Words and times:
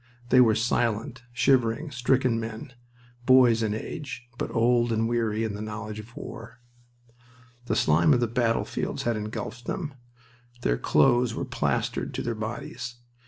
They 0.29 0.41
were 0.41 0.55
silent, 0.55 1.21
shivering, 1.31 1.91
stricken 1.91 2.39
men; 2.39 2.73
boys 3.27 3.61
in 3.61 3.75
age, 3.75 4.27
but 4.39 4.49
old 4.49 4.91
and 4.91 5.07
weary 5.07 5.43
in 5.43 5.53
the 5.53 5.61
knowledge 5.61 5.99
of 5.99 6.17
war. 6.17 6.59
The 7.65 7.75
slime 7.75 8.11
of 8.11 8.19
the 8.19 8.25
battlefields 8.25 9.03
had 9.03 9.15
engulfed 9.15 9.65
them. 9.67 9.93
Their 10.63 10.79
clothes 10.79 11.35
were 11.35 11.45
plastered 11.45 12.15
to 12.15 12.23
their 12.23 12.33
bodies. 12.33 12.95